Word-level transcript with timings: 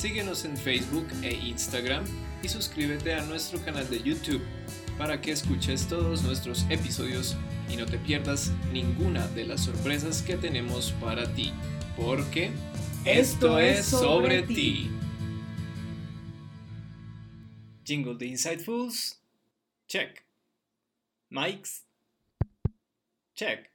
Síguenos 0.00 0.46
en 0.46 0.56
Facebook 0.56 1.06
e 1.22 1.34
Instagram 1.34 2.06
y 2.42 2.48
suscríbete 2.48 3.12
a 3.12 3.22
nuestro 3.26 3.62
canal 3.62 3.86
de 3.90 4.02
YouTube 4.02 4.40
para 4.96 5.20
que 5.20 5.30
escuches 5.30 5.86
todos 5.88 6.22
nuestros 6.22 6.64
episodios 6.70 7.36
y 7.68 7.76
no 7.76 7.84
te 7.84 7.98
pierdas 7.98 8.50
ninguna 8.72 9.28
de 9.28 9.44
las 9.44 9.60
sorpresas 9.64 10.22
que 10.22 10.38
tenemos 10.38 10.92
para 10.92 11.30
ti, 11.34 11.52
porque 11.98 12.50
esto, 13.04 13.58
es 13.58 13.84
sobre, 13.84 14.42
ti. 14.44 14.90
Jingle 17.84 18.14
de 18.14 18.24
Insightfuls. 18.24 19.20
Check. 19.86 20.24
Mics. 21.28 21.84
Check. 23.34 23.70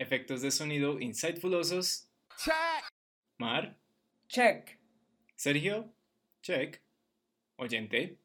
Efectos 0.00 0.42
de 0.42 0.50
sonido 0.50 0.98
insightfulosos. 0.98 2.08
Check. 2.38 2.90
Mar. 3.38 3.78
Check. 4.26 4.79
Sergio, 5.40 5.90
check. 6.42 6.82
Oyente, 7.56 8.18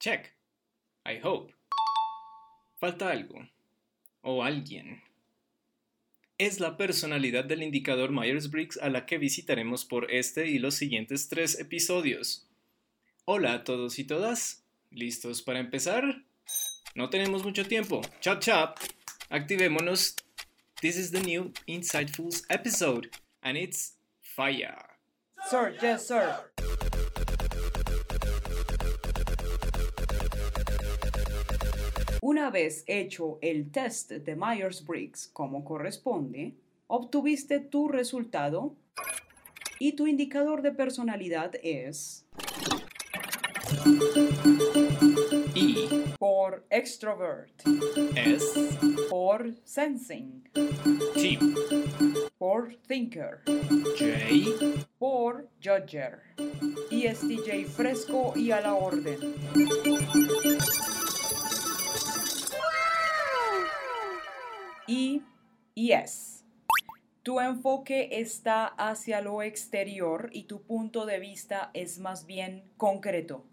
check. 0.00 0.34
I 1.04 1.20
hope. 1.22 1.52
Falta 2.80 3.10
algo. 3.10 3.46
O 4.22 4.42
alguien. 4.42 5.02
Es 6.38 6.58
la 6.58 6.78
personalidad 6.78 7.44
del 7.44 7.62
indicador 7.62 8.12
Myers-Briggs 8.12 8.78
a 8.78 8.88
la 8.88 9.04
que 9.04 9.18
visitaremos 9.18 9.84
por 9.84 10.10
este 10.10 10.46
y 10.46 10.58
los 10.58 10.74
siguientes 10.74 11.28
tres 11.28 11.60
episodios. 11.60 12.48
Hola 13.26 13.52
a 13.52 13.64
todos 13.64 13.98
y 13.98 14.04
todas. 14.04 14.64
¿Listos 14.90 15.42
para 15.42 15.58
empezar? 15.58 16.24
No 16.94 17.10
tenemos 17.10 17.44
mucho 17.44 17.66
tiempo. 17.66 18.00
Chop 18.22 18.40
chop. 18.40 18.78
Activémonos. 19.28 20.16
This 20.80 20.96
is 20.96 21.10
the 21.10 21.20
new 21.20 21.52
Insightfuls 21.66 22.46
episode, 22.48 23.10
and 23.42 23.58
it's 23.58 23.98
fire. 24.22 24.91
Sir, 25.48 25.76
yes, 25.80 26.06
sir. 26.06 26.34
Una 32.20 32.50
vez 32.50 32.84
hecho 32.86 33.38
el 33.42 33.70
test 33.70 34.10
de 34.12 34.36
Myers-Briggs 34.36 35.28
como 35.32 35.64
corresponde, 35.64 36.54
obtuviste 36.86 37.60
tu 37.60 37.88
resultado 37.88 38.74
y 39.78 39.92
tu 39.92 40.06
indicador 40.06 40.62
de 40.62 40.72
personalidad 40.72 41.52
es 41.62 42.24
por 46.22 46.64
extrovert, 46.70 47.50
S 48.14 48.78
por 49.10 49.56
sensing, 49.64 50.48
T 51.14 51.36
por 52.38 52.76
thinker, 52.86 53.40
J 53.98 54.86
por 55.00 55.48
judger, 55.60 56.22
ESTJ 56.92 57.66
fresco 57.66 58.34
y 58.36 58.52
a 58.52 58.60
la 58.60 58.74
orden. 58.74 59.18
Y 64.86 65.22
yes, 65.74 66.44
tu 67.24 67.40
enfoque 67.40 68.10
está 68.12 68.66
hacia 68.66 69.20
lo 69.22 69.42
exterior 69.42 70.30
y 70.32 70.44
tu 70.44 70.62
punto 70.62 71.04
de 71.04 71.18
vista 71.18 71.72
es 71.74 71.98
más 71.98 72.26
bien 72.26 72.62
concreto. 72.76 73.44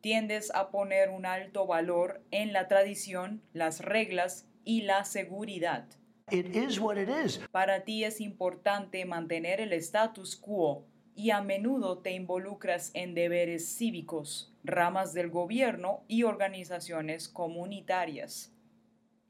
Tiendes 0.00 0.50
a 0.54 0.70
poner 0.70 1.10
un 1.10 1.26
alto 1.26 1.66
valor 1.66 2.22
en 2.30 2.52
la 2.52 2.68
tradición, 2.68 3.42
las 3.52 3.80
reglas 3.80 4.48
y 4.64 4.82
la 4.82 5.04
seguridad. 5.04 5.86
It 6.30 6.54
is 6.54 6.78
what 6.78 6.96
it 6.96 7.08
is. 7.08 7.38
Para 7.50 7.84
ti 7.84 8.04
es 8.04 8.20
importante 8.20 9.04
mantener 9.04 9.60
el 9.60 9.72
status 9.74 10.36
quo 10.36 10.86
y 11.14 11.30
a 11.30 11.42
menudo 11.42 11.98
te 11.98 12.12
involucras 12.12 12.92
en 12.94 13.14
deberes 13.14 13.76
cívicos, 13.76 14.54
ramas 14.64 15.12
del 15.12 15.28
gobierno 15.28 16.04
y 16.08 16.22
organizaciones 16.22 17.28
comunitarias. 17.28 18.54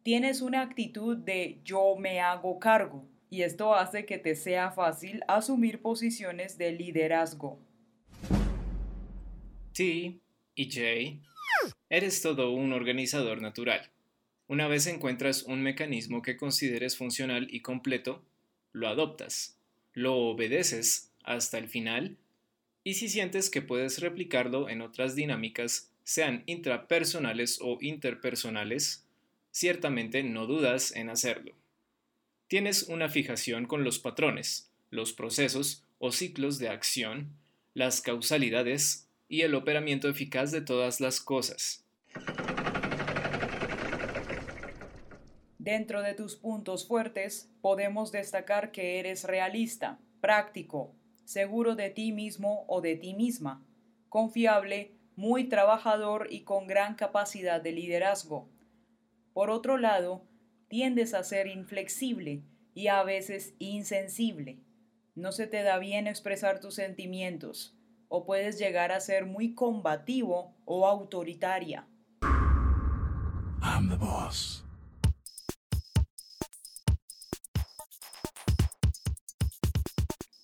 Tienes 0.03 0.41
una 0.41 0.62
actitud 0.62 1.16
de 1.16 1.60
yo 1.64 1.97
me 1.97 2.20
hago 2.20 2.60
cargo 2.60 3.04
y 3.28 3.42
esto 3.42 3.75
hace 3.75 4.06
que 4.06 4.19
te 4.19 4.34
sea 4.34 4.70
fácil 4.70 5.22
asumir 5.26 5.82
posiciones 5.82 6.59
de 6.59 6.72
liderazgo. 6.72 7.59
T 9.72 10.20
y 10.60 10.71
J. 10.71 11.72
Eres 11.88 12.21
todo 12.21 12.50
un 12.50 12.75
organizador 12.75 13.41
natural. 13.41 13.91
Una 14.47 14.69
vez 14.69 14.87
encuentras 14.87 15.44
un 15.44 15.62
mecanismo 15.62 16.21
que 16.21 16.37
consideres 16.37 16.98
funcional 16.98 17.48
y 17.50 17.60
completo, 17.60 18.22
lo 18.72 18.88
adoptas, 18.88 19.56
lo 19.94 20.16
obedeces 20.16 21.12
hasta 21.25 21.56
el 21.56 21.66
final 21.69 22.19
y 22.84 22.94
si 22.94 23.09
sientes 23.09 23.48
que 23.48 23.62
puedes 23.62 24.00
replicarlo 24.00 24.69
en 24.69 24.82
otras 24.82 25.15
dinámicas, 25.15 25.91
sean 26.04 26.43
intrapersonales 26.44 27.59
o 27.62 27.78
interpersonales, 27.81 29.06
ciertamente 29.50 30.22
no 30.22 30.44
dudas 30.44 30.94
en 30.94 31.09
hacerlo. 31.09 31.54
Tienes 32.48 32.82
una 32.82 33.09
fijación 33.09 33.65
con 33.65 33.82
los 33.82 33.98
patrones, 33.98 34.71
los 34.91 35.15
procesos 35.15 35.84
o 35.98 36.12
ciclos 36.12 36.59
de 36.59 36.69
acción, 36.69 37.31
las 37.72 38.03
causalidades 38.03 39.09
y 39.30 39.42
el 39.42 39.54
operamiento 39.54 40.08
eficaz 40.08 40.50
de 40.50 40.60
todas 40.60 41.00
las 41.00 41.20
cosas. 41.20 41.86
Dentro 45.56 46.02
de 46.02 46.14
tus 46.14 46.34
puntos 46.34 46.86
fuertes 46.86 47.48
podemos 47.62 48.10
destacar 48.10 48.72
que 48.72 48.98
eres 48.98 49.24
realista, 49.24 50.00
práctico, 50.20 50.96
seguro 51.24 51.76
de 51.76 51.91
ti 51.91 52.12
mismo 52.12 52.64
o 52.66 52.80
de 52.80 52.96
ti 52.96 53.14
misma, 53.14 53.64
confiable, 54.08 54.96
muy 55.14 55.48
trabajador 55.48 56.26
y 56.28 56.42
con 56.42 56.66
gran 56.66 56.97
capacidad 56.97 57.60
de 57.60 57.70
liderazgo. 57.70 58.48
Por 59.32 59.50
otro 59.50 59.76
lado, 59.76 60.26
tiendes 60.66 61.14
a 61.14 61.22
ser 61.22 61.47
inflexible 61.47 62.42
y 62.74 62.88
a 62.88 63.04
veces 63.04 63.54
insensible. 63.60 64.58
No 65.14 65.30
se 65.30 65.47
te 65.47 65.62
da 65.62 65.78
bien 65.78 66.08
expresar 66.08 66.58
tus 66.58 66.74
sentimientos 66.74 67.79
o 68.10 68.26
puedes 68.26 68.59
llegar 68.59 68.93
a 68.93 69.00
ser 69.00 69.25
muy 69.25 69.54
combativo 69.54 70.54
o 70.66 70.87
autoritaria. 70.87 71.87
I'm 73.62 73.88
the 73.88 73.97
boss. 73.97 74.65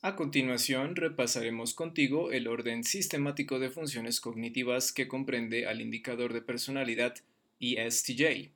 A 0.02 0.14
continuación, 0.14 0.94
repasaremos 0.94 1.74
contigo 1.74 2.30
el 2.30 2.46
orden 2.46 2.84
sistemático 2.84 3.58
de 3.58 3.70
funciones 3.70 4.20
cognitivas 4.20 4.92
que 4.92 5.08
comprende 5.08 5.66
al 5.66 5.80
indicador 5.80 6.32
de 6.32 6.42
personalidad 6.42 7.14
ESTJ, 7.58 8.52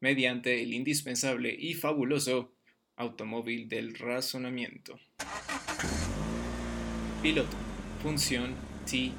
mediante 0.00 0.62
el 0.62 0.72
indispensable 0.72 1.54
y 1.54 1.74
fabuloso 1.74 2.54
automóvil 2.96 3.68
del 3.68 3.94
razonamiento. 3.94 4.98
Piloto, 7.20 7.65
función 8.02 8.54
TE. 8.86 9.12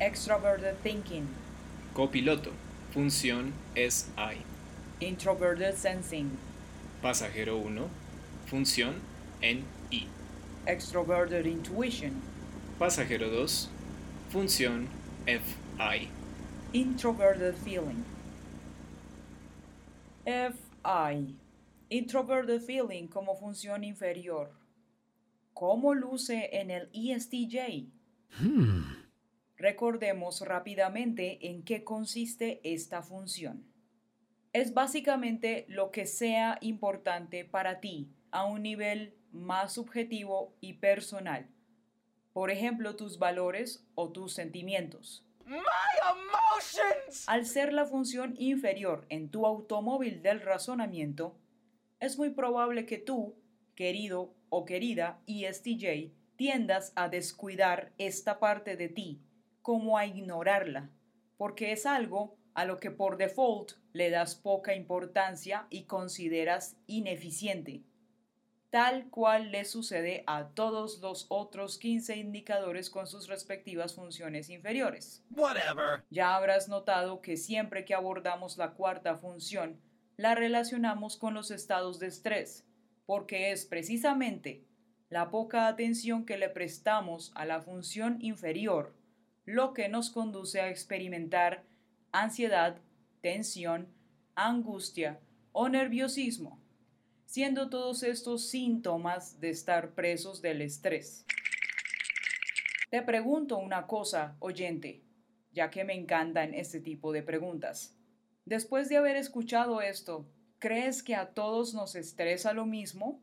Extroverted 0.00 0.76
thinking, 0.82 1.26
Copiloto, 1.94 2.52
función 2.92 3.52
SI. 3.74 4.42
introverted 5.00 5.74
sensing, 5.74 6.38
Pasajero 7.02 7.56
1, 7.58 7.88
función 8.46 9.00
NI. 9.42 10.08
extroverted 10.66 11.46
intuition, 11.46 12.22
Pasajero 12.78 13.28
2, 13.30 13.68
función 14.30 14.86
FI. 15.26 16.08
introverted 16.72 17.56
feeling. 17.56 18.04
FI. 20.26 21.34
Introverted 21.90 22.60
feeling 22.62 23.08
como 23.08 23.34
función 23.34 23.82
inferior. 23.82 24.50
¿Cómo 25.58 25.92
luce 25.92 26.50
en 26.52 26.70
el 26.70 26.88
ESTJ? 26.92 27.88
Recordemos 29.56 30.40
rápidamente 30.42 31.48
en 31.48 31.64
qué 31.64 31.82
consiste 31.82 32.60
esta 32.62 33.02
función. 33.02 33.66
Es 34.52 34.72
básicamente 34.72 35.66
lo 35.68 35.90
que 35.90 36.06
sea 36.06 36.58
importante 36.60 37.44
para 37.44 37.80
ti 37.80 38.08
a 38.30 38.44
un 38.44 38.62
nivel 38.62 39.16
más 39.32 39.72
subjetivo 39.72 40.54
y 40.60 40.74
personal. 40.74 41.48
Por 42.32 42.52
ejemplo, 42.52 42.94
tus 42.94 43.18
valores 43.18 43.84
o 43.96 44.12
tus 44.12 44.34
sentimientos. 44.34 45.26
My 45.44 45.58
emotions! 46.08 47.24
Al 47.26 47.46
ser 47.46 47.72
la 47.72 47.84
función 47.84 48.36
inferior 48.38 49.06
en 49.08 49.28
tu 49.28 49.44
automóvil 49.44 50.22
del 50.22 50.40
razonamiento, 50.40 51.36
es 51.98 52.16
muy 52.16 52.30
probable 52.30 52.86
que 52.86 52.98
tú, 52.98 53.34
querido 53.74 54.37
o 54.50 54.64
querida 54.64 55.20
ESTJ, 55.26 56.12
tiendas 56.36 56.92
a 56.94 57.08
descuidar 57.08 57.92
esta 57.98 58.38
parte 58.38 58.76
de 58.76 58.88
ti, 58.88 59.20
como 59.62 59.98
a 59.98 60.06
ignorarla, 60.06 60.90
porque 61.36 61.72
es 61.72 61.84
algo 61.86 62.36
a 62.54 62.64
lo 62.64 62.78
que 62.78 62.90
por 62.90 63.16
default 63.16 63.72
le 63.92 64.10
das 64.10 64.34
poca 64.34 64.74
importancia 64.74 65.66
y 65.70 65.84
consideras 65.84 66.76
ineficiente, 66.86 67.82
tal 68.70 69.10
cual 69.10 69.50
le 69.50 69.64
sucede 69.64 70.24
a 70.26 70.48
todos 70.48 70.98
los 71.00 71.26
otros 71.28 71.78
15 71.78 72.16
indicadores 72.16 72.90
con 72.90 73.06
sus 73.06 73.28
respectivas 73.28 73.94
funciones 73.94 74.50
inferiores. 74.50 75.24
Whatever. 75.30 76.04
Ya 76.10 76.34
habrás 76.34 76.68
notado 76.68 77.20
que 77.22 77.36
siempre 77.36 77.84
que 77.84 77.94
abordamos 77.94 78.56
la 78.58 78.72
cuarta 78.72 79.16
función, 79.16 79.80
la 80.16 80.34
relacionamos 80.34 81.16
con 81.16 81.34
los 81.34 81.50
estados 81.50 81.98
de 81.98 82.08
estrés, 82.08 82.67
porque 83.08 83.52
es 83.52 83.64
precisamente 83.64 84.66
la 85.08 85.30
poca 85.30 85.66
atención 85.66 86.26
que 86.26 86.36
le 86.36 86.50
prestamos 86.50 87.32
a 87.34 87.46
la 87.46 87.62
función 87.62 88.18
inferior 88.20 88.94
lo 89.46 89.72
que 89.72 89.88
nos 89.88 90.10
conduce 90.10 90.60
a 90.60 90.68
experimentar 90.68 91.64
ansiedad, 92.12 92.82
tensión, 93.22 93.88
angustia 94.34 95.20
o 95.52 95.70
nerviosismo, 95.70 96.60
siendo 97.24 97.70
todos 97.70 98.02
estos 98.02 98.46
síntomas 98.50 99.40
de 99.40 99.48
estar 99.48 99.94
presos 99.94 100.42
del 100.42 100.60
estrés. 100.60 101.24
Te 102.90 103.00
pregunto 103.00 103.56
una 103.56 103.86
cosa, 103.86 104.36
oyente, 104.38 105.02
ya 105.52 105.70
que 105.70 105.82
me 105.82 105.94
encantan 105.94 106.52
este 106.52 106.78
tipo 106.78 107.10
de 107.12 107.22
preguntas. 107.22 107.96
Después 108.44 108.90
de 108.90 108.98
haber 108.98 109.16
escuchado 109.16 109.80
esto, 109.80 110.28
¿crees 110.58 111.02
que 111.02 111.14
a 111.14 111.30
todos 111.34 111.74
nos 111.74 111.94
estresa 111.94 112.52
lo 112.52 112.66
mismo? 112.66 113.22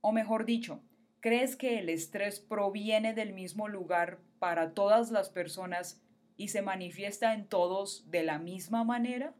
O 0.00 0.12
mejor 0.12 0.44
dicho, 0.44 0.82
¿crees 1.20 1.56
que 1.56 1.78
el 1.78 1.88
estrés 1.88 2.40
proviene 2.40 3.12
del 3.14 3.32
mismo 3.32 3.68
lugar 3.68 4.18
para 4.38 4.72
todas 4.72 5.10
las 5.10 5.28
personas 5.28 6.00
y 6.36 6.48
se 6.48 6.62
manifiesta 6.62 7.34
en 7.34 7.46
todos 7.46 8.10
de 8.10 8.22
la 8.22 8.38
misma 8.38 8.84
manera? 8.84 9.34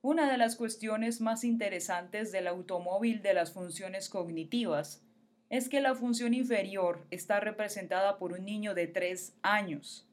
Una 0.00 0.30
de 0.30 0.36
las 0.36 0.56
cuestiones 0.56 1.20
más 1.20 1.44
interesantes 1.44 2.32
del 2.32 2.48
automóvil 2.48 3.22
de 3.22 3.34
las 3.34 3.52
funciones 3.52 4.08
cognitivas 4.08 5.02
es 5.48 5.68
que 5.68 5.80
la 5.80 5.94
función 5.94 6.34
inferior 6.34 7.06
está 7.10 7.38
representada 7.38 8.18
por 8.18 8.32
un 8.32 8.44
niño 8.44 8.74
de 8.74 8.88
3 8.88 9.36
años, 9.42 10.08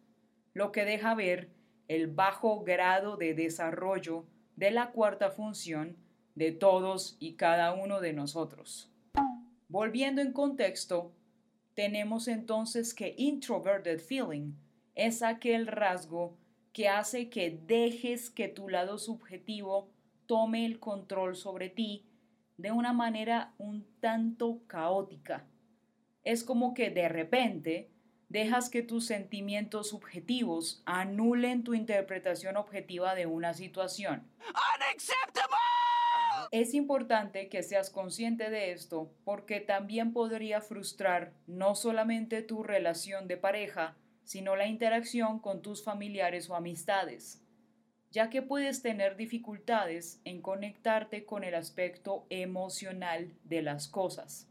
lo 0.54 0.72
que 0.72 0.86
deja 0.86 1.16
ver 1.16 1.50
el 1.88 2.08
bajo 2.08 2.64
grado 2.64 3.18
de 3.18 3.34
desarrollo 3.34 4.26
de 4.58 4.70
la 4.70 4.92
cuarta 4.92 5.32
función 5.32 5.98
de 6.40 6.54
todos 6.54 7.18
y 7.20 7.34
cada 7.34 7.74
uno 7.74 8.00
de 8.00 8.14
nosotros. 8.14 8.90
Volviendo 9.68 10.22
en 10.22 10.32
contexto, 10.32 11.12
tenemos 11.74 12.30
entonces 12.30 12.94
que 12.94 13.14
introverted 13.18 14.00
feeling 14.00 14.54
es 14.96 15.22
aquel 15.22 15.68
rasgo 15.68 16.38
que 16.72 16.88
hace 16.88 17.30
que 17.30 17.60
dejes 17.68 18.30
que 18.30 18.48
tu 18.48 18.70
lado 18.70 18.98
subjetivo 18.98 19.90
tome 20.28 20.66
el 20.66 20.80
control 20.80 21.36
sobre 21.36 21.68
ti 21.68 22.06
de 22.56 22.72
una 22.72 22.94
manera 22.94 23.54
un 23.58 23.86
tanto 24.00 24.62
caótica. 24.66 25.46
Es 26.24 26.46
como 26.46 26.74
que 26.74 26.90
de 26.90 27.10
repente 27.10 27.92
dejas 28.30 28.70
que 28.70 28.82
tus 28.82 29.06
sentimientos 29.06 29.90
subjetivos 29.90 30.84
anulen 30.86 31.66
tu 31.66 31.74
interpretación 31.74 32.56
objetiva 32.56 33.14
de 33.14 33.26
una 33.26 33.54
situación. 33.54 34.26
Unacceptable! 34.78 35.89
Es 36.52 36.74
importante 36.74 37.48
que 37.48 37.62
seas 37.62 37.92
consciente 37.92 38.50
de 38.50 38.72
esto 38.72 39.14
porque 39.24 39.60
también 39.60 40.14
podría 40.14 40.62
frustrar 40.62 41.34
no 41.46 41.76
solamente 41.76 42.42
tu 42.42 42.64
relación 42.64 43.28
de 43.28 43.38
pareja, 43.38 43.96
sino 44.24 44.56
la 44.56 44.66
interacción 44.66 45.40
con 45.40 45.62
tus 45.62 45.84
familiares 45.84 46.50
o 46.50 46.56
amistades, 46.56 47.44
ya 48.10 48.32
que 48.32 48.42
puedes 48.42 48.82
tener 48.82 49.16
dificultades 49.16 50.22
en 50.26 50.42
conectarte 50.42 51.24
con 51.24 51.44
el 51.44 51.54
aspecto 51.54 52.26
emocional 52.32 53.32
de 53.44 53.62
las 53.62 53.88
cosas. 53.88 54.48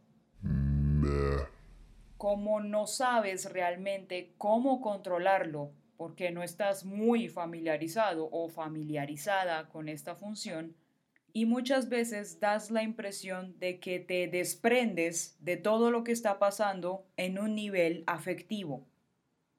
Como 2.16 2.60
no 2.60 2.86
sabes 2.86 3.52
realmente 3.52 4.34
cómo 4.38 4.80
controlarlo, 4.80 5.72
porque 5.96 6.30
no 6.30 6.44
estás 6.44 6.84
muy 6.84 7.28
familiarizado 7.28 8.28
o 8.30 8.48
familiarizada 8.48 9.68
con 9.68 9.88
esta 9.88 10.14
función, 10.14 10.76
y 11.38 11.46
muchas 11.46 11.88
veces 11.88 12.40
das 12.40 12.72
la 12.72 12.82
impresión 12.82 13.56
de 13.60 13.78
que 13.78 14.00
te 14.00 14.26
desprendes 14.26 15.36
de 15.38 15.56
todo 15.56 15.92
lo 15.92 16.02
que 16.02 16.10
está 16.10 16.40
pasando 16.40 17.06
en 17.16 17.38
un 17.38 17.54
nivel 17.54 18.02
afectivo. 18.08 18.88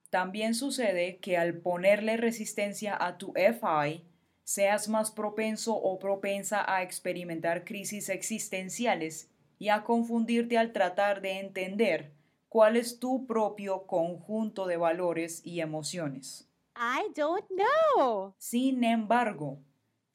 También 0.09 0.55
sucede 0.55 1.19
que 1.19 1.37
al 1.37 1.59
ponerle 1.59 2.17
resistencia 2.17 2.97
a 2.99 3.17
tu 3.17 3.31
FI, 3.33 4.03
seas 4.43 4.89
más 4.89 5.09
propenso 5.11 5.73
o 5.73 5.99
propensa 5.99 6.65
a 6.69 6.83
experimentar 6.83 7.63
crisis 7.63 8.09
existenciales 8.09 9.31
y 9.57 9.69
a 9.69 9.85
confundirte 9.85 10.57
al 10.57 10.73
tratar 10.73 11.21
de 11.21 11.39
entender 11.39 12.11
cuál 12.49 12.75
es 12.75 12.99
tu 12.99 13.25
propio 13.25 13.87
conjunto 13.87 14.67
de 14.67 14.75
valores 14.75 15.39
y 15.45 15.61
emociones. 15.61 16.51
I 16.75 17.13
don't 17.15 17.45
know. 17.47 18.33
Sin 18.37 18.83
embargo, 18.83 19.61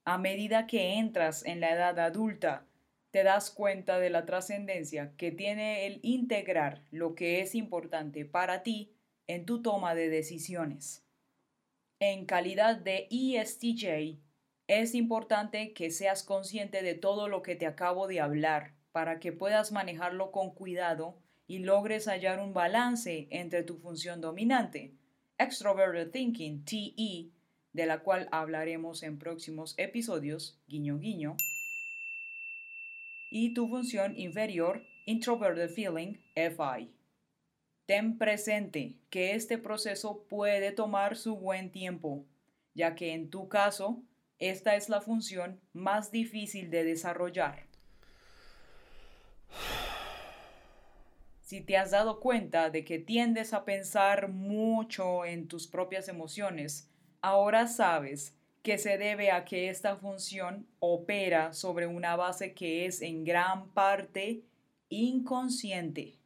a 0.04 0.18
medida 0.18 0.66
que 0.66 0.94
entras 0.94 1.44
en 1.44 1.60
la 1.60 1.72
edad 1.72 1.98
adulta, 1.98 2.66
te 3.10 3.22
das 3.22 3.50
cuenta 3.50 3.98
de 3.98 4.10
la 4.10 4.26
trascendencia 4.26 5.12
que 5.16 5.30
tiene 5.30 5.86
el 5.86 6.00
integrar 6.02 6.82
lo 6.90 7.14
que 7.14 7.40
es 7.40 7.54
importante 7.54 8.24
para 8.24 8.62
ti 8.62 8.92
en 9.26 9.46
tu 9.46 9.62
toma 9.62 9.94
de 9.94 10.08
decisiones. 10.08 11.04
En 12.00 12.26
calidad 12.26 12.76
de 12.76 13.06
ESTJ, 13.10 14.18
es 14.66 14.94
importante 14.94 15.72
que 15.72 15.90
seas 15.90 16.22
consciente 16.22 16.82
de 16.82 16.94
todo 16.94 17.28
lo 17.28 17.42
que 17.42 17.54
te 17.54 17.66
acabo 17.66 18.06
de 18.06 18.20
hablar 18.20 18.74
para 18.92 19.20
que 19.20 19.32
puedas 19.32 19.72
manejarlo 19.72 20.32
con 20.32 20.54
cuidado 20.54 21.18
y 21.46 21.58
logres 21.58 22.08
hallar 22.08 22.40
un 22.40 22.52
balance 22.52 23.28
entre 23.30 23.62
tu 23.62 23.76
función 23.76 24.20
dominante, 24.20 24.94
Extroverted 25.38 26.10
Thinking, 26.10 26.64
TE, 26.64 27.30
de 27.74 27.86
la 27.86 27.98
cual 27.98 28.28
hablaremos 28.30 29.02
en 29.02 29.18
próximos 29.18 29.74
episodios, 29.76 30.58
guiño 30.68 30.98
guiño, 30.98 31.36
y 33.30 33.52
tu 33.52 33.68
función 33.68 34.16
inferior, 34.16 34.86
Introverted 35.06 35.68
Feeling, 35.68 36.14
FI. 36.34 36.94
Ten 37.84 38.16
presente 38.16 38.94
que 39.10 39.34
este 39.34 39.58
proceso 39.58 40.24
puede 40.28 40.70
tomar 40.70 41.16
su 41.16 41.36
buen 41.36 41.70
tiempo, 41.70 42.24
ya 42.74 42.94
que 42.94 43.12
en 43.12 43.28
tu 43.28 43.48
caso, 43.48 44.02
esta 44.38 44.76
es 44.76 44.88
la 44.88 45.00
función 45.00 45.60
más 45.72 46.12
difícil 46.12 46.70
de 46.70 46.84
desarrollar. 46.84 47.66
Si 51.40 51.60
te 51.60 51.76
has 51.76 51.90
dado 51.90 52.20
cuenta 52.20 52.70
de 52.70 52.84
que 52.84 53.00
tiendes 53.00 53.52
a 53.52 53.64
pensar 53.64 54.28
mucho 54.28 55.24
en 55.24 55.48
tus 55.48 55.66
propias 55.66 56.08
emociones, 56.08 56.88
ahora 57.24 57.66
sabes 57.68 58.36
que 58.62 58.76
se 58.76 58.98
debe 58.98 59.30
a 59.30 59.46
que 59.46 59.70
esta 59.70 59.96
función 59.96 60.66
opera 60.78 61.54
sobre 61.54 61.86
una 61.86 62.16
base 62.16 62.52
que 62.52 62.84
es 62.84 63.00
en 63.00 63.24
gran 63.24 63.70
parte 63.70 64.42
inconsciente. 64.90 66.18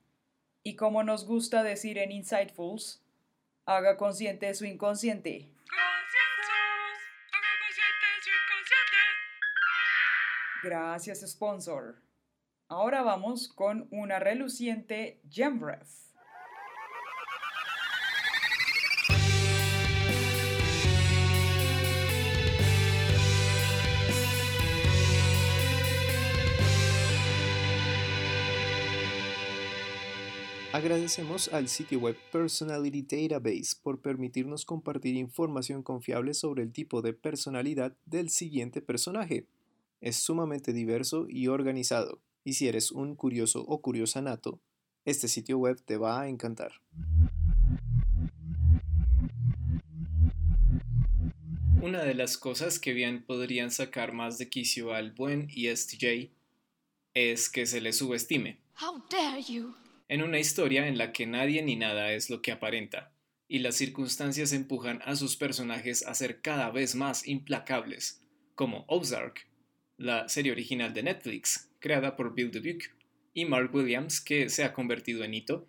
Y 0.65 0.75
como 0.75 1.05
nos 1.05 1.25
gusta 1.25 1.63
decir 1.63 1.99
en 1.99 2.11
Insightfuls, 2.11 3.01
haga 3.65 3.97
consciente 3.97 4.53
su 4.55 4.65
inconsciente. 4.65 5.49
Gracias, 10.65 11.21
sponsor. 11.21 12.03
Ahora 12.67 13.03
vamos 13.03 13.47
con 13.47 13.87
una 13.93 14.19
reluciente 14.19 15.21
Gemref. 15.31 16.08
Agradecemos 30.79 31.49
al 31.49 31.69
sitio 31.69 31.99
web 31.99 32.17
Personality 32.31 33.03
Database 33.03 33.75
por 33.83 34.01
permitirnos 34.01 34.65
compartir 34.65 35.17
información 35.17 35.83
confiable 35.83 36.35
sobre 36.35 36.63
el 36.63 36.73
tipo 36.73 37.03
de 37.03 37.13
personalidad 37.13 37.97
del 38.07 38.31
siguiente 38.31 38.81
personaje. 38.81 39.49
Es 40.01 40.19
sumamente 40.19 40.73
diverso 40.73 41.27
y 41.29 41.49
organizado, 41.49 42.21
y 42.45 42.53
si 42.53 42.69
eres 42.69 42.93
un 42.93 43.17
curioso 43.17 43.65
o 43.67 43.83
curiosa 43.83 44.23
nato, 44.23 44.61
este 45.05 45.27
sitio 45.27 45.59
web 45.59 45.83
te 45.85 45.97
va 45.97 46.21
a 46.21 46.29
encantar. 46.29 46.71
Una 51.83 52.05
de 52.05 52.15
las 52.15 52.39
cosas 52.39 52.79
que 52.79 52.93
bien 52.93 53.25
podrían 53.25 53.73
sacar 53.73 54.13
más 54.13 54.39
de 54.39 54.49
quicio 54.49 54.95
al 54.95 55.11
buen 55.11 55.49
ESTJ 55.57 56.31
es 57.15 57.49
que 57.49 57.67
se 57.67 57.81
le 57.81 57.93
subestime. 57.93 58.61
How 58.81 59.03
dare 59.11 59.43
you? 59.43 59.75
En 60.09 60.23
una 60.23 60.39
historia 60.39 60.89
en 60.89 60.97
la 60.97 61.13
que 61.13 61.27
nadie 61.27 61.63
ni 61.63 61.77
nada 61.77 62.13
es 62.13 62.31
lo 62.31 62.41
que 62.41 62.51
aparenta, 62.51 63.13
y 63.47 63.59
las 63.59 63.77
circunstancias 63.77 64.53
empujan 64.53 65.01
a 65.05 65.17
sus 65.17 65.37
personajes 65.37 66.05
a 66.07 66.15
ser 66.15 66.41
cada 66.41 66.71
vez 66.71 66.95
más 66.95 67.29
implacables, 67.29 68.25
como 68.55 68.85
Ozark, 68.89 69.47
la 69.99 70.29
serie 70.29 70.53
original 70.53 70.95
de 70.95 71.03
Netflix, 71.03 71.71
creada 71.79 72.17
por 72.17 72.35
Bill 72.35 72.51
Dubuque, 72.51 72.87
y 73.35 73.45
Mark 73.45 73.75
Williams, 73.75 74.21
que 74.21 74.49
se 74.49 74.65
ha 74.65 74.73
convertido 74.73 75.25
en 75.25 75.35
hito, 75.35 75.69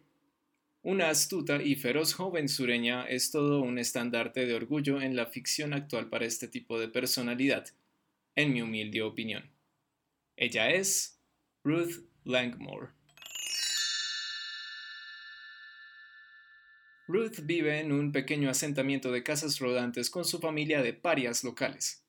una 0.81 1.10
astuta 1.10 1.62
y 1.62 1.75
feroz 1.75 2.13
joven 2.13 2.48
sureña 2.48 3.03
es 3.03 3.31
todo 3.31 3.62
un 3.62 3.77
estandarte 3.77 4.46
de 4.46 4.53
orgullo 4.53 5.01
en 5.01 5.17
la 5.17 5.25
ficción 5.25 5.74
actual 5.74 6.08
para 6.08 6.25
este 6.25 6.48
tipo 6.48 6.79
de 6.79 6.88
personalidad, 6.88 7.67
en 8.36 8.53
mi 8.53 8.62
humilde 8.62 9.01
opinión. 9.01 9.51
Ella 10.38 10.72
es 10.72 11.19
Ruth 11.65 12.05
Langmore. 12.24 12.99
Ruth 17.10 17.39
vive 17.42 17.80
en 17.80 17.92
un 17.92 18.12
pequeño 18.12 18.51
asentamiento 18.51 19.12
de 19.12 19.24
casas 19.24 19.58
rodantes 19.58 20.12
con 20.12 20.25
su 20.25 20.38
familia 20.38 20.84
de 20.84 20.94
parias 20.94 21.44
locales. 21.44 22.06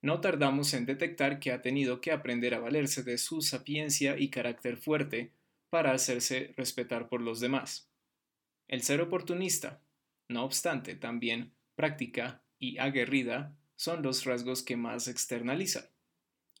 No 0.00 0.20
tardamos 0.20 0.74
en 0.74 0.84
detectar 0.84 1.38
que 1.38 1.52
ha 1.52 1.62
tenido 1.62 2.00
que 2.00 2.10
aprender 2.10 2.52
a 2.52 2.58
valerse 2.58 3.04
de 3.04 3.18
su 3.18 3.40
sapiencia 3.40 4.18
y 4.18 4.30
carácter 4.30 4.78
fuerte 4.78 5.30
para 5.70 5.92
hacerse 5.92 6.54
respetar 6.56 7.08
por 7.08 7.20
los 7.20 7.38
demás. 7.38 7.88
El 8.66 8.82
ser 8.82 9.00
oportunista, 9.00 9.80
no 10.28 10.44
obstante, 10.44 10.96
también 10.96 11.52
práctica 11.76 12.42
y 12.58 12.78
aguerrida 12.78 13.56
son 13.76 14.02
los 14.02 14.24
rasgos 14.24 14.64
que 14.64 14.76
más 14.76 15.06
externaliza, 15.06 15.92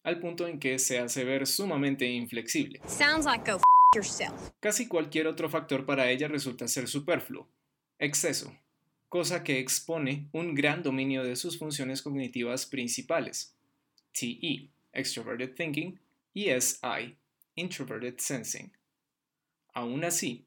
al 0.04 0.20
punto 0.20 0.46
en 0.46 0.60
que 0.60 0.78
se 0.78 1.00
hace 1.00 1.24
ver 1.24 1.48
sumamente 1.48 2.06
inflexible. 2.06 2.80
Sounds 2.86 3.26
like 3.26 3.50
go 3.50 3.56
f 3.56 3.64
yourself. 3.96 4.50
Casi 4.60 4.86
cualquier 4.86 5.26
otro 5.26 5.50
factor 5.50 5.84
para 5.84 6.08
ella 6.12 6.28
resulta 6.28 6.68
ser 6.68 6.86
superfluo, 6.86 7.48
exceso, 8.02 8.52
cosa 9.08 9.44
que 9.44 9.60
expone 9.60 10.28
un 10.32 10.56
gran 10.56 10.82
dominio 10.82 11.22
de 11.22 11.36
sus 11.36 11.56
funciones 11.56 12.02
cognitivas 12.02 12.66
principales, 12.66 13.54
TE, 14.12 14.68
Extroverted 14.92 15.54
Thinking, 15.54 16.00
y 16.34 16.48
SI, 16.50 17.16
Introverted 17.54 18.18
Sensing. 18.18 18.72
Aún 19.72 20.02
así, 20.02 20.44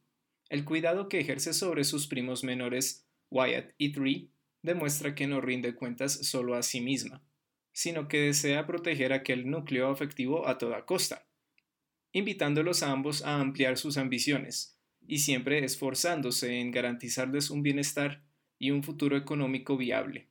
el 0.50 0.66
cuidado 0.66 1.08
que 1.08 1.22
ejerce 1.22 1.54
sobre 1.54 1.86
sus 1.86 2.08
primos 2.08 2.44
menores, 2.44 3.06
Wyatt 3.32 3.72
y 3.78 3.94
Tree, 3.94 4.28
demuestra 4.62 5.16
que 5.16 5.26
no 5.26 5.40
rinde 5.40 5.76
cuentas 5.76 6.12
solo 6.28 6.56
a 6.56 6.62
sí 6.62 6.82
misma, 6.82 7.22
sino 7.72 8.10
que 8.10 8.20
desea 8.20 8.68
proteger 8.68 9.14
aquel 9.14 9.50
núcleo 9.50 9.90
afectivo 9.90 10.46
a 10.46 10.58
toda 10.58 10.86
costa, 10.86 11.26
invitándolos 12.12 12.84
a 12.84 12.92
ambos 12.92 13.24
a 13.24 13.40
ampliar 13.40 13.78
sus 13.78 13.96
ambiciones, 13.96 14.75
y 15.08 15.20
siempre 15.20 15.64
esforzándose 15.64 16.60
en 16.60 16.72
garantizarles 16.72 17.50
un 17.50 17.64
bienestar 17.64 18.24
y 18.58 18.72
un 18.72 18.84
futuro 18.84 19.18
económico 19.18 19.78
viable. 19.78 20.28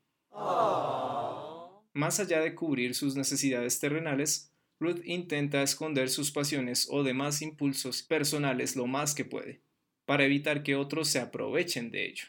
Más 1.93 2.19
allá 2.19 2.41
de 2.41 2.55
cubrir 2.55 2.95
sus 2.95 3.17
necesidades 3.17 3.79
terrenales, 3.79 4.53
Ruth 4.81 5.01
intenta 5.05 5.63
esconder 5.63 6.11
sus 6.11 6.33
pasiones 6.33 6.89
o 6.91 7.03
demás 7.05 7.41
impulsos 7.43 8.03
personales 8.03 8.75
lo 8.75 8.87
más 8.87 9.15
que 9.15 9.25
puede 9.25 9.63
para 10.05 10.25
evitar 10.25 10.63
que 10.63 10.77
otros 10.77 11.09
se 11.09 11.19
aprovechen 11.19 11.91
de 11.91 12.07
ello. 12.07 12.25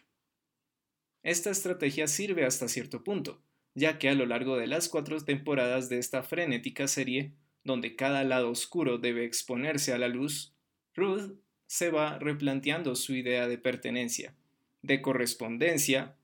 Esta 1.23 1.49
estrategia 1.49 2.07
sirve 2.07 2.45
hasta 2.45 2.67
cierto 2.67 3.03
punto, 3.03 3.41
ya 3.73 3.97
que 3.97 4.09
a 4.09 4.13
lo 4.13 4.25
largo 4.25 4.57
de 4.57 4.67
las 4.67 4.87
cuatro 4.87 5.19
temporadas 5.19 5.89
de 5.89 5.97
esta 5.97 6.23
frenética 6.23 6.87
serie, 6.87 7.33
donde 7.63 7.95
cada 7.95 8.23
lado 8.23 8.49
oscuro 8.49 8.97
debe 8.97 9.25
exponerse 9.25 9.91
a 9.91 9.97
la 9.97 10.07
luz, 10.07 10.55
Ruth 10.93 11.33
se 11.75 11.89
va 11.89 12.17
replanteando 12.20 12.96
su 12.96 13.15
idea 13.15 13.50
de 13.50 13.58
pertenencia, 13.58 14.34
de 14.82 15.01
correspondencia 15.01 16.15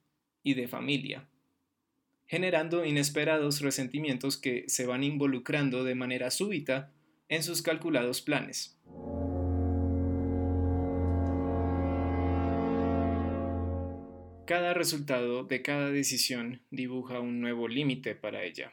y 0.43 0.53
de 0.53 0.69
familia, 0.69 1.27
generando 2.25 2.85
inesperados 2.85 3.59
resentimientos 3.59 4.37
que 4.37 4.63
se 4.69 4.85
van 4.85 5.03
involucrando 5.03 5.83
de 5.83 5.93
manera 5.93 6.31
súbita 6.31 6.93
en 7.27 7.43
sus 7.43 7.61
calculados 7.61 8.21
planes. 8.21 8.79
Cada 14.47 14.73
resultado 14.73 15.43
de 15.43 15.61
cada 15.61 15.91
decisión 15.91 16.61
dibuja 16.71 17.19
un 17.19 17.41
nuevo 17.41 17.67
límite 17.67 18.15
para 18.15 18.45
ella, 18.45 18.71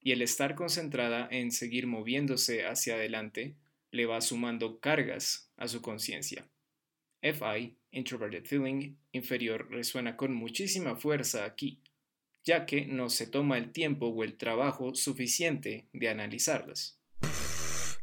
y 0.00 0.12
el 0.12 0.22
estar 0.22 0.54
concentrada 0.54 1.28
en 1.30 1.52
seguir 1.52 1.86
moviéndose 1.86 2.64
hacia 2.64 2.94
adelante 2.94 3.56
le 3.94 4.06
va 4.06 4.20
sumando 4.20 4.80
cargas 4.80 5.52
a 5.56 5.68
su 5.68 5.80
conciencia. 5.80 6.48
FI, 7.22 7.76
Introverted 7.92 8.44
Feeling 8.44 8.96
inferior, 9.12 9.70
resuena 9.70 10.16
con 10.16 10.34
muchísima 10.34 10.96
fuerza 10.96 11.44
aquí, 11.44 11.80
ya 12.42 12.66
que 12.66 12.86
no 12.86 13.08
se 13.08 13.28
toma 13.28 13.56
el 13.56 13.70
tiempo 13.70 14.08
o 14.08 14.24
el 14.24 14.36
trabajo 14.36 14.96
suficiente 14.96 15.86
de 15.92 16.08
analizarlas. 16.08 16.98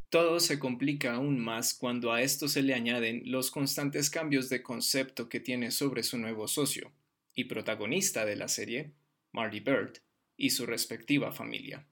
Todo 0.09 0.39
se 0.39 0.59
complica 0.59 1.15
aún 1.15 1.37
más 1.37 1.73
cuando 1.73 2.13
a 2.13 2.21
esto 2.21 2.47
se 2.47 2.63
le 2.63 2.73
añaden 2.73 3.23
los 3.25 3.51
constantes 3.51 4.09
cambios 4.09 4.47
de 4.47 4.63
concepto 4.63 5.27
que 5.27 5.41
tiene 5.41 5.71
sobre 5.71 6.03
su 6.03 6.17
nuevo 6.17 6.47
socio, 6.47 6.93
y 7.35 7.45
protagonista 7.45 8.25
de 8.25 8.37
la 8.37 8.47
serie, 8.47 8.93
Marty 9.33 9.59
Bird, 9.59 9.97
y 10.37 10.51
su 10.51 10.65
respectiva 10.65 11.33
familia. 11.33 11.85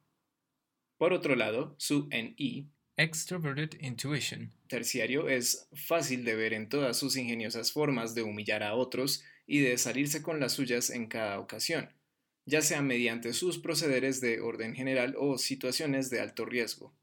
Por 0.97 1.11
otro 1.11 1.35
lado, 1.35 1.75
su 1.77 2.07
NE, 2.07 2.69
Extroverted 2.99 3.79
Intuition, 3.79 4.51
terciario, 4.67 5.29
es 5.29 5.69
fácil 5.71 6.25
de 6.25 6.35
ver 6.35 6.51
en 6.51 6.67
todas 6.67 6.97
sus 6.97 7.15
ingeniosas 7.15 7.71
formas 7.71 8.13
de 8.13 8.23
humillar 8.23 8.61
a 8.61 8.75
otros 8.75 9.23
y 9.47 9.59
de 9.59 9.77
salirse 9.77 10.21
con 10.21 10.41
las 10.41 10.51
suyas 10.51 10.89
en 10.89 11.07
cada 11.07 11.39
ocasión, 11.39 11.87
ya 12.45 12.61
sea 12.61 12.81
mediante 12.81 13.31
sus 13.31 13.57
procederes 13.57 14.19
de 14.19 14.41
orden 14.41 14.75
general 14.75 15.15
o 15.17 15.37
situaciones 15.37 16.09
de 16.09 16.19
alto 16.19 16.43
riesgo. 16.43 16.93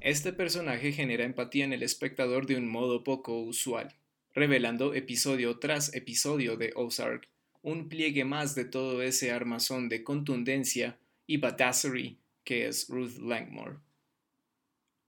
Este 0.00 0.32
personaje 0.32 0.90
genera 0.90 1.22
empatía 1.22 1.64
en 1.64 1.72
el 1.72 1.84
espectador 1.84 2.46
de 2.46 2.56
un 2.56 2.68
modo 2.68 3.04
poco 3.04 3.40
usual 3.40 3.94
revelando 4.34 4.92
episodio 4.92 5.60
tras 5.60 5.94
episodio 5.94 6.56
de 6.56 6.72
Ozark 6.74 7.28
un 7.62 7.88
pliegue 7.88 8.24
más 8.24 8.56
de 8.56 8.64
todo 8.64 9.02
ese 9.02 9.30
armazón 9.30 9.88
de 9.88 10.02
contundencia 10.02 10.98
y 11.28 11.36
badassery 11.36 12.19
que 12.44 12.66
es 12.66 12.88
Ruth 12.88 13.18
Langmore. 13.18 13.78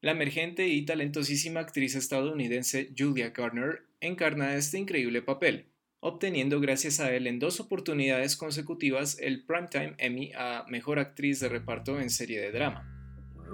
La 0.00 0.10
emergente 0.10 0.66
y 0.66 0.84
talentosísima 0.84 1.60
actriz 1.60 1.94
estadounidense 1.94 2.92
Julia 2.98 3.30
Garner 3.30 3.82
encarna 4.00 4.56
este 4.56 4.78
increíble 4.78 5.22
papel, 5.22 5.66
obteniendo 6.00 6.60
gracias 6.60 6.98
a 6.98 7.14
él 7.14 7.28
en 7.28 7.38
dos 7.38 7.60
oportunidades 7.60 8.36
consecutivas 8.36 9.16
el 9.20 9.44
Primetime 9.44 9.94
Emmy 9.98 10.32
a 10.34 10.64
Mejor 10.68 10.98
Actriz 10.98 11.38
de 11.38 11.48
Reparto 11.48 12.00
en 12.00 12.10
Serie 12.10 12.40
de 12.40 12.50
Drama. 12.50 12.88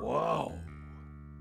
Wow. 0.01 0.55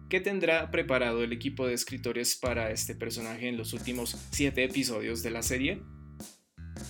¿Qué 0.09 0.19
tendrá 0.19 0.71
preparado 0.71 1.23
el 1.23 1.31
equipo 1.31 1.67
de 1.67 1.73
escritores 1.73 2.35
para 2.35 2.71
este 2.71 2.93
personaje 2.93 3.47
en 3.47 3.57
los 3.57 3.73
últimos 3.73 4.17
siete 4.31 4.65
episodios 4.65 5.23
de 5.23 5.31
la 5.31 5.41
serie? 5.41 5.81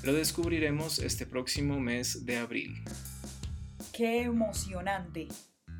Lo 0.03 0.13
descubriremos 0.13 0.99
este 0.99 1.25
próximo 1.25 1.79
mes 1.79 2.25
de 2.25 2.37
abril. 2.37 2.75
Qué 3.97 4.21
emocionante 4.21 5.27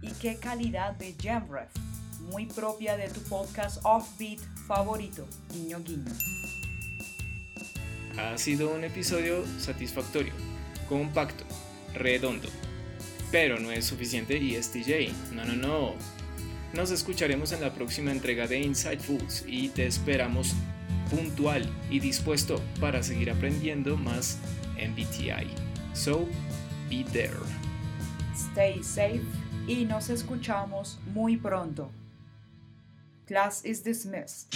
y 0.01 0.12
qué 0.13 0.38
calidad 0.38 0.95
de 0.95 1.13
Jamref, 1.21 1.69
muy 2.31 2.47
propia 2.47 2.97
de 2.97 3.09
tu 3.09 3.19
podcast 3.21 3.79
Offbeat 3.83 4.39
favorito, 4.65 5.27
guiño 5.53 5.83
guiño. 5.83 6.12
Ha 8.17 8.36
sido 8.39 8.74
un 8.74 8.83
episodio 8.83 9.45
satisfactorio, 9.59 10.33
compacto, 10.89 11.43
redondo, 11.93 12.50
pero 13.31 13.59
no 13.59 13.69
es 13.69 13.86
suficiente 13.86 14.38
ESTJ, 14.38 15.36
no, 15.36 15.45
no, 15.45 15.53
no, 15.55 15.93
nos 16.74 16.89
escucharemos 16.89 17.51
en 17.51 17.62
la 17.62 17.75
próxima 17.75 18.12
entrega 18.12 18.47
de 18.47 18.74
Foods 19.00 19.45
y 19.45 19.69
te 19.69 19.86
esperamos 19.86 20.55
puntual 21.12 21.71
y 21.91 22.00
dispuesto 22.00 22.59
para 22.81 23.03
seguir 23.03 23.29
aprendiendo 23.29 23.95
más 23.95 24.39
MBTI. 24.75 25.53
So, 25.93 26.27
be 26.89 27.03
there. 27.13 27.66
Stay 28.57 28.81
safe 28.81 29.21
y 29.67 29.85
nos 29.85 30.09
escuchamos 30.09 30.97
muy 31.13 31.37
pronto. 31.37 31.91
Class 33.27 33.63
is 33.63 33.83
dismissed. 33.83 34.47